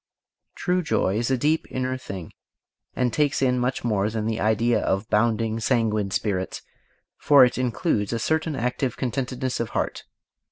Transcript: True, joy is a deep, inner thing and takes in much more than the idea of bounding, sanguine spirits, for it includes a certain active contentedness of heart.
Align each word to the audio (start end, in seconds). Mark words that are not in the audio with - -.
True, 0.55 0.81
joy 0.81 1.17
is 1.17 1.29
a 1.29 1.37
deep, 1.37 1.67
inner 1.69 1.95
thing 1.95 2.33
and 2.95 3.13
takes 3.13 3.39
in 3.39 3.59
much 3.59 3.83
more 3.83 4.09
than 4.09 4.25
the 4.25 4.39
idea 4.39 4.79
of 4.81 5.07
bounding, 5.11 5.59
sanguine 5.59 6.09
spirits, 6.09 6.63
for 7.19 7.45
it 7.45 7.59
includes 7.59 8.11
a 8.11 8.17
certain 8.17 8.55
active 8.55 8.97
contentedness 8.97 9.59
of 9.59 9.69
heart. 9.77 10.05